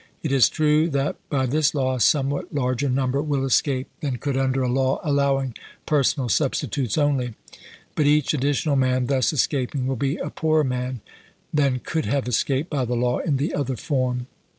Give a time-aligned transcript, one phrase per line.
[0.23, 4.35] It is true that by this law a somewhat larger number will escape than could
[4.35, 5.53] under a law allowing
[5.85, 7.35] personal substitutes only;
[7.93, 11.01] but each ad ditional man thus escaping will be a poorer man
[11.53, 14.25] than could have escaped by the law in the other form.